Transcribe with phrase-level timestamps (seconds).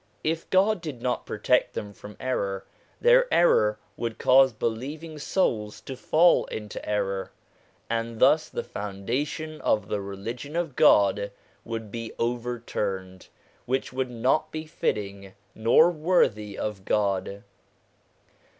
[0.23, 2.65] If God did not protect them from error,
[2.99, 7.29] their error would cause believing souls to fall into error,
[7.87, 11.29] and thus the foundation of the Religion of God
[11.63, 13.27] would be overturned,
[13.67, 17.43] which would not be fitting nor worthy of God.